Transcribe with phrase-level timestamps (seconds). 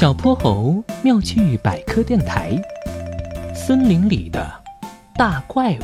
[0.00, 2.58] 小泼猴妙趣百科电台：
[3.54, 4.50] 森林里的
[5.14, 5.82] 大怪物。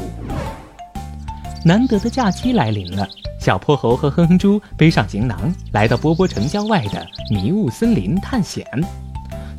[1.62, 3.06] 难得的假期来临了，
[3.38, 8.66] 小泼猴和哼哼猪背上行囊，来到波波城郊外的迷雾森林探险。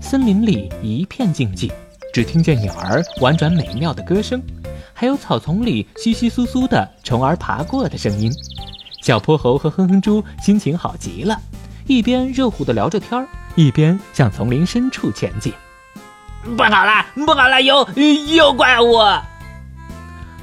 [0.01, 1.71] 森林里一片静寂，
[2.11, 4.41] 只听见鸟儿婉转美妙的歌声，
[4.91, 8.33] 还有草丛里窸窸窣窣的虫儿爬过的声音。
[9.03, 11.39] 小泼猴和哼哼猪心情好极了，
[11.85, 13.27] 一边热乎的聊着天儿。
[13.57, 15.51] 一边向丛林深处前进，
[16.55, 17.89] 不好了，不好了，有
[18.35, 18.99] 有怪物！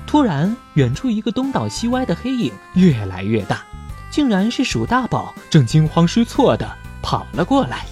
[0.04, 3.62] 突然，远处一个东倒西歪的黑影越来越大，
[4.10, 6.68] 竟然是鼠大宝，正惊慌失措的
[7.00, 7.86] 跑了过来。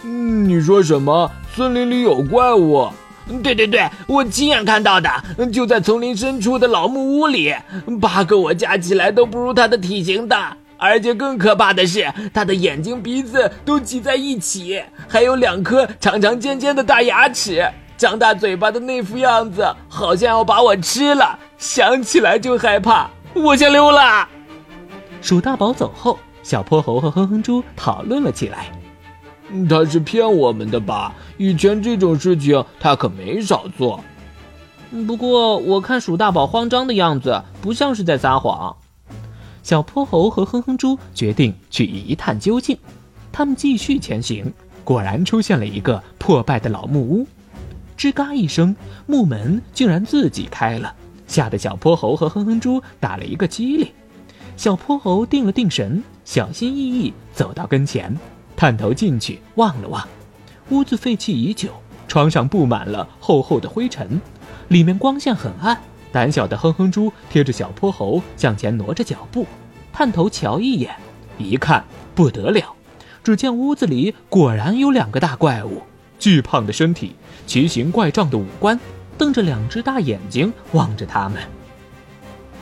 [0.00, 1.28] 你说什么？
[1.56, 2.88] 森林里有怪物？
[3.42, 5.10] 对对对，我亲眼看到的，
[5.52, 7.52] 就在丛林深处的老木屋里，
[8.00, 10.56] 八个我加起来都不如它的体型大。
[10.78, 21.38] 而且更可怕的是，他的眼睛、鼻子都挤在一起，还有两颗长长尖尖的大牙齿，张大嘴巴的那副样子，好像要把我吃了。
[21.58, 24.28] 想起来就害怕，我先溜了。
[25.20, 28.66] 鼠大宝走后，小泼猴和哼哼猪讨论了起来。
[29.68, 31.12] 他是骗我们的吧？
[31.38, 34.04] 以前这种事情他可没少做。
[35.06, 38.76] 不过我看鼠大宝慌张的样子，不像是在撒谎。
[39.68, 42.74] 小泼猴和哼哼猪决定去一探究竟。
[43.30, 44.50] 他们继续前行，
[44.82, 47.26] 果然出现了一个破败的老木屋。
[47.94, 48.74] 吱嘎一声，
[49.06, 50.94] 木门竟然自己开了，
[51.26, 53.86] 吓得小泼猴和哼哼猪打了一个激灵。
[54.56, 58.18] 小泼猴定了定神，小心翼翼走到跟前，
[58.56, 60.08] 探头进去望了望。
[60.70, 61.72] 屋子废弃已久，
[62.08, 64.18] 窗上布满了厚厚的灰尘，
[64.68, 65.78] 里面光线很暗。
[66.10, 69.46] 胆小的哼哼猪贴着小泼猴向前挪着脚步，
[69.92, 70.94] 探头瞧一眼，
[71.36, 71.84] 一看
[72.14, 72.74] 不得了，
[73.22, 75.82] 只见屋子里果然有两个大怪物，
[76.18, 77.14] 巨胖的身体，
[77.46, 78.78] 奇形怪状的五官，
[79.16, 81.42] 瞪着两只大眼睛望着他们。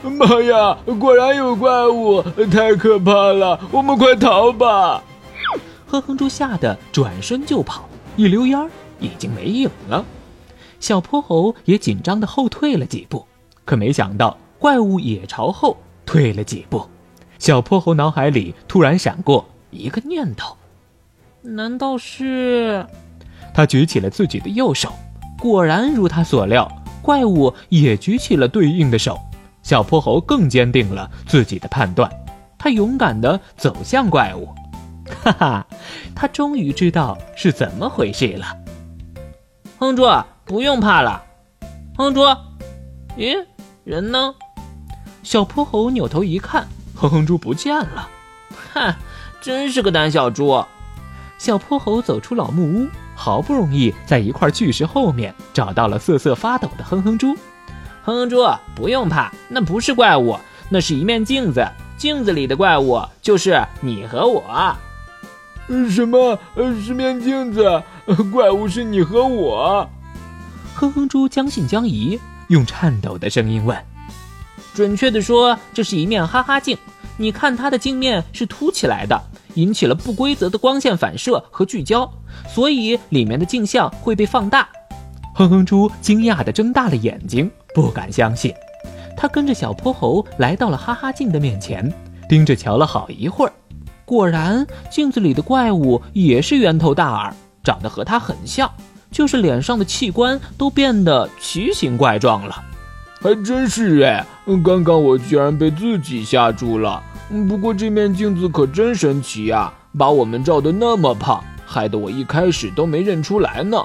[0.03, 3.59] 妈呀，果然有怪物，太可怕了！
[3.71, 5.03] 我们快逃吧！
[5.87, 10.03] 哼哼猪吓得转身就跑，一溜烟儿已经没影了。
[10.79, 13.26] 小泼猴也紧张的后退了几步。
[13.67, 16.87] 可没想到，怪物也朝后退了几步。
[17.37, 20.55] 小泼猴脑海里突然闪过一个念头：
[21.41, 22.87] 难道是？
[23.53, 24.93] 他举起了自己的右手，
[25.37, 26.65] 果然如他所料，
[27.01, 29.19] 怪物也举起了对应的手。
[29.63, 32.09] 小泼猴更坚定了自己的判断，
[32.57, 34.47] 他勇敢地走向怪物。
[35.23, 35.67] 哈哈，
[36.15, 38.45] 他终于知道是怎么回事了。
[39.77, 40.05] 哼猪，
[40.45, 41.21] 不用怕了。
[41.97, 42.21] 哼猪，
[43.17, 43.35] 咦？
[43.87, 44.35] 人呢？
[45.23, 48.09] 小泼猴扭头一看，哼哼猪不见了。
[48.73, 48.93] 哼，
[49.39, 50.61] 真是个胆小猪。
[51.37, 57.33] 小泼猴走出老木屋，好不容易在一块巨石后面找到了瑟瑟发抖的哼哼猪。
[58.03, 60.37] 哼哼猪，不用怕，那不是怪物，
[60.67, 61.65] 那是一面镜子。
[61.97, 64.75] 镜子里的怪物就是你和我。
[65.89, 66.37] 什么？
[66.83, 67.81] 是面镜子？
[68.33, 69.89] 怪物是你和我？
[70.75, 72.19] 哼哼猪将信将疑。
[72.47, 73.77] 用颤抖的声音问
[74.73, 76.77] ：“准确的说，这是一面哈哈镜。
[77.17, 79.19] 你看它的镜面是凸起来的，
[79.55, 82.09] 引起了不规则的光线反射和聚焦，
[82.47, 84.67] 所以里面的镜像会被放大。”
[85.33, 88.53] 哼哼猪惊讶地睁大了眼睛，不敢相信。
[89.15, 91.91] 他跟着小泼猴来到了哈哈镜的面前，
[92.29, 93.53] 盯着瞧了好一会儿。
[94.05, 97.33] 果然，镜子里的怪物也是圆头大耳，
[97.63, 98.71] 长得和他很像。
[99.11, 102.63] 就是脸上的器官都变得奇形怪状了，
[103.21, 104.25] 还真是哎！
[104.63, 107.01] 刚刚我居然被自己吓住了。
[107.47, 113.77] 不过这面镜子可真神奇呀，把我们照得那么胖，害得我一开始都没认出来呢。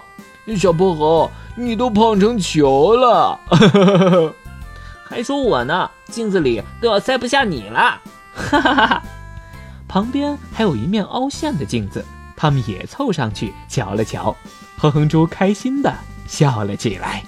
[0.56, 3.38] 小泼猴，你都胖成球了，
[5.08, 5.90] 还说我呢？
[6.08, 8.00] 镜子里都要塞不下你了，
[8.34, 9.02] 哈哈哈哈！
[9.88, 12.04] 旁边还有一面凹陷的镜子，
[12.36, 14.34] 他们也凑上去瞧了瞧。
[14.78, 15.92] 哼哼猪开心的
[16.26, 17.22] 笑了起来，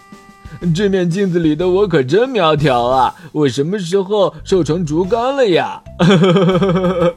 [0.75, 3.15] 这面镜子里的我可真苗条啊！
[3.33, 5.83] 我什么时候瘦成竹竿了呀？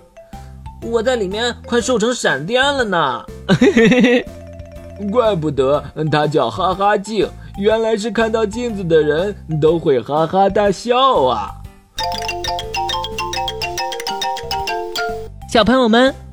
[0.83, 3.25] 我在里面快瘦成闪电了呢！
[5.11, 11.51] 怪不得它叫哈哈镜，原来是看到镜子的人都会哈哈大笑啊！
[15.49, 16.13] 小朋友们。